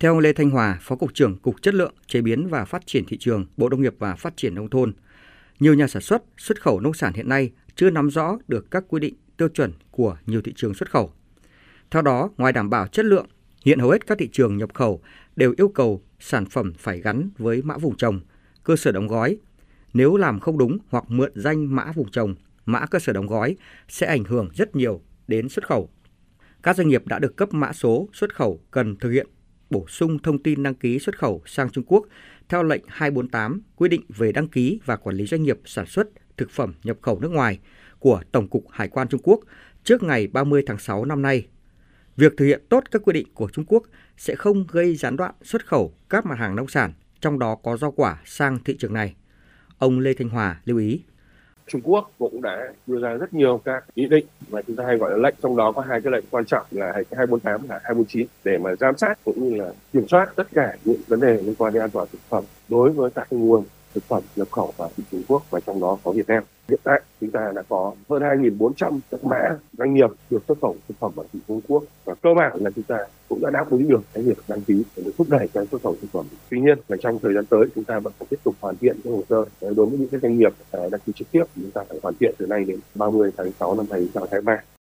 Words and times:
Theo 0.00 0.12
ông 0.12 0.18
Lê 0.18 0.32
Thanh 0.32 0.50
Hòa, 0.50 0.78
Phó 0.80 0.96
Cục 0.96 1.14
trưởng 1.14 1.38
Cục 1.38 1.62
Chất 1.62 1.74
lượng, 1.74 1.94
Chế 2.06 2.20
biến 2.20 2.48
và 2.48 2.64
Phát 2.64 2.86
triển 2.86 3.04
Thị 3.04 3.16
trường, 3.18 3.46
Bộ 3.56 3.68
Nông 3.68 3.82
nghiệp 3.82 3.94
và 3.98 4.14
Phát 4.14 4.36
triển 4.36 4.54
Nông 4.54 4.70
thôn, 4.70 4.92
nhiều 5.60 5.74
nhà 5.74 5.86
sản 5.86 6.02
xuất, 6.02 6.22
xuất 6.36 6.62
khẩu 6.62 6.80
nông 6.80 6.94
sản 6.94 7.12
hiện 7.14 7.28
nay 7.28 7.50
chưa 7.74 7.90
nắm 7.90 8.10
rõ 8.10 8.38
được 8.48 8.70
các 8.70 8.84
quy 8.88 9.00
định 9.00 9.14
tiêu 9.36 9.48
chuẩn 9.48 9.72
của 9.90 10.16
nhiều 10.26 10.42
thị 10.42 10.52
trường 10.56 10.74
xuất 10.74 10.90
khẩu. 10.90 11.12
Theo 11.90 12.02
đó, 12.02 12.30
ngoài 12.36 12.52
đảm 12.52 12.70
bảo 12.70 12.86
chất 12.86 13.04
lượng, 13.04 13.26
hiện 13.64 13.78
hầu 13.78 13.90
hết 13.90 14.06
các 14.06 14.18
thị 14.18 14.28
trường 14.32 14.56
nhập 14.56 14.74
khẩu 14.74 15.02
đều 15.36 15.54
yêu 15.56 15.68
cầu 15.68 16.02
sản 16.20 16.46
phẩm 16.46 16.72
phải 16.78 17.00
gắn 17.00 17.30
với 17.38 17.62
mã 17.62 17.76
vùng 17.76 17.96
trồng, 17.96 18.20
cơ 18.64 18.76
sở 18.76 18.92
đóng 18.92 19.08
gói. 19.08 19.38
Nếu 19.94 20.16
làm 20.16 20.40
không 20.40 20.58
đúng 20.58 20.78
hoặc 20.88 21.04
mượn 21.08 21.32
danh 21.34 21.76
mã 21.76 21.92
vùng 21.92 22.10
trồng, 22.10 22.34
mã 22.66 22.86
cơ 22.86 22.98
sở 22.98 23.12
đóng 23.12 23.26
gói 23.26 23.56
sẽ 23.88 24.06
ảnh 24.06 24.24
hưởng 24.24 24.48
rất 24.54 24.76
nhiều 24.76 25.00
đến 25.28 25.48
xuất 25.48 25.66
khẩu. 25.66 25.90
Các 26.62 26.76
doanh 26.76 26.88
nghiệp 26.88 27.06
đã 27.06 27.18
được 27.18 27.36
cấp 27.36 27.54
mã 27.54 27.72
số 27.72 28.08
xuất 28.12 28.34
khẩu 28.34 28.60
cần 28.70 28.96
thực 28.96 29.10
hiện 29.10 29.26
bổ 29.70 29.86
sung 29.88 30.18
thông 30.18 30.42
tin 30.42 30.62
đăng 30.62 30.74
ký 30.74 30.98
xuất 30.98 31.18
khẩu 31.18 31.42
sang 31.46 31.70
Trung 31.70 31.84
Quốc 31.86 32.06
theo 32.48 32.62
lệnh 32.62 32.82
248 32.88 33.60
quy 33.76 33.88
định 33.88 34.02
về 34.08 34.32
đăng 34.32 34.48
ký 34.48 34.80
và 34.84 34.96
quản 34.96 35.16
lý 35.16 35.26
doanh 35.26 35.42
nghiệp 35.42 35.58
sản 35.64 35.86
xuất 35.86 36.08
thực 36.36 36.50
phẩm 36.50 36.74
nhập 36.84 36.96
khẩu 37.02 37.20
nước 37.20 37.30
ngoài 37.30 37.58
của 37.98 38.22
Tổng 38.32 38.48
cục 38.48 38.64
Hải 38.70 38.88
quan 38.88 39.08
Trung 39.08 39.20
Quốc 39.24 39.40
trước 39.84 40.02
ngày 40.02 40.26
30 40.26 40.62
tháng 40.66 40.78
6 40.78 41.04
năm 41.04 41.22
nay. 41.22 41.46
Việc 42.16 42.32
thực 42.36 42.44
hiện 42.44 42.62
tốt 42.68 42.84
các 42.90 43.02
quy 43.04 43.12
định 43.12 43.26
của 43.34 43.48
Trung 43.52 43.64
Quốc 43.68 43.82
sẽ 44.16 44.34
không 44.34 44.66
gây 44.66 44.96
gián 44.96 45.16
đoạn 45.16 45.34
xuất 45.42 45.66
khẩu 45.66 45.94
các 46.08 46.26
mặt 46.26 46.38
hàng 46.38 46.56
nông 46.56 46.68
sản, 46.68 46.92
trong 47.20 47.38
đó 47.38 47.54
có 47.54 47.76
rau 47.76 47.92
quả 47.92 48.22
sang 48.24 48.58
thị 48.64 48.76
trường 48.78 48.92
này. 48.92 49.14
Ông 49.78 49.98
Lê 49.98 50.14
Thanh 50.14 50.28
Hòa 50.28 50.60
lưu 50.64 50.78
ý. 50.78 51.02
Trung 51.68 51.80
Quốc 51.84 52.10
cũng 52.18 52.42
đã 52.42 52.72
đưa 52.86 53.00
ra 53.00 53.14
rất 53.14 53.34
nhiều 53.34 53.60
các 53.64 53.84
nghị 53.96 54.06
định 54.06 54.26
mà 54.50 54.62
chúng 54.62 54.76
ta 54.76 54.84
hay 54.84 54.96
gọi 54.96 55.10
là 55.10 55.16
lệnh 55.16 55.34
trong 55.42 55.56
đó 55.56 55.72
có 55.72 55.82
hai 55.82 56.00
cái 56.00 56.12
lệnh 56.12 56.24
quan 56.30 56.44
trọng 56.44 56.66
là 56.70 56.92
248 56.94 57.60
và 57.66 57.80
249 57.82 58.26
để 58.44 58.58
mà 58.58 58.70
giám 58.80 58.96
sát 58.96 59.18
cũng 59.24 59.48
như 59.48 59.56
là 59.56 59.72
kiểm 59.92 60.08
soát 60.08 60.32
tất 60.36 60.46
cả 60.54 60.76
những 60.84 61.00
vấn 61.08 61.20
đề 61.20 61.42
liên 61.42 61.54
quan 61.58 61.72
đến 61.72 61.82
an 61.82 61.90
toàn 61.90 62.06
thực 62.12 62.20
phẩm 62.28 62.44
đối 62.68 62.90
với 62.90 63.10
các 63.10 63.26
nguồn 63.30 63.64
thực 63.94 64.04
phẩm 64.04 64.22
nhập 64.36 64.48
khẩu 64.50 64.72
vào 64.76 64.90
thị 64.96 65.04
Trung 65.10 65.22
Quốc 65.28 65.42
và 65.50 65.60
trong 65.60 65.80
đó 65.80 65.98
có 66.04 66.12
Việt 66.12 66.28
Nam. 66.28 66.42
Hiện 66.68 66.80
tại 66.84 67.00
chúng 67.20 67.30
ta 67.30 67.52
đã 67.54 67.62
có 67.68 67.94
hơn 68.08 68.22
2.400 68.22 68.98
các 69.10 69.24
mã 69.24 69.56
doanh 69.78 69.94
nghiệp 69.94 70.10
được 70.30 70.42
xuất 70.48 70.58
khẩu 70.62 70.76
thực 70.88 70.98
phẩm 70.98 71.12
vào 71.14 71.26
thị 71.32 71.38
Trung 71.48 71.60
Quốc 71.68 71.84
và 72.04 72.14
cơ 72.14 72.34
bản 72.34 72.52
là 72.60 72.70
chúng 72.70 72.84
ta 72.84 72.98
cũng 73.28 73.40
đã 73.42 73.50
đáp 73.50 73.70
ứng 73.70 73.88
được 73.88 74.00
cái 74.14 74.24
việc 74.24 74.38
đăng 74.48 74.60
ký 74.60 74.82
để 74.96 75.02
thúc 75.18 75.26
đẩy 75.30 75.48
cái 75.48 75.66
xuất 75.70 75.82
khẩu 75.82 75.96
thực 76.00 76.08
phẩm. 76.12 76.26
Tuy 76.50 76.60
nhiên 76.60 76.78
là 76.88 76.96
trong 77.00 77.18
thời 77.18 77.34
gian 77.34 77.46
tới 77.46 77.64
chúng 77.74 77.84
ta 77.84 77.98
vẫn 77.98 78.12
phải 78.18 78.26
tiếp 78.30 78.36
tục 78.44 78.54
hoàn 78.60 78.76
thiện 78.76 78.96
cái 79.04 79.12
hồ 79.12 79.22
sơ 79.28 79.44
đối 79.60 79.86
với 79.86 79.98
những 79.98 80.08
cái 80.08 80.20
doanh 80.20 80.38
nghiệp 80.38 80.52
à, 80.70 80.80
đăng 80.90 81.00
ký 81.06 81.12
trực 81.16 81.30
tiếp, 81.30 81.44
chúng 81.54 81.70
ta 81.70 81.84
phải 81.88 81.98
hoàn 82.02 82.14
thiện 82.20 82.34
từ 82.38 82.46
nay 82.46 82.64
đến 82.64 82.80
30 82.94 83.30
tháng 83.36 83.52
6 83.60 83.74
năm 83.74 83.86
2023. 83.90 84.62